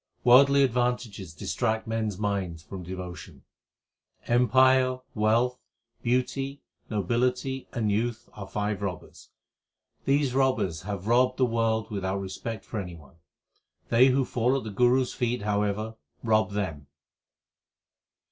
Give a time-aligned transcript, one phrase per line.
[0.25, 3.43] HYMNS OF GURU NANAK 377 Worldly advantages distract men s minds from devotion:
[4.25, 5.59] Empire, wealth,
[6.01, 9.29] beauty, nobility, and youth .in ii\< robbers;
[10.05, 13.17] These robbers have robbed the world without respect 1m any one.
[13.89, 16.87] They who fall at the Guru s feet, however, rob them.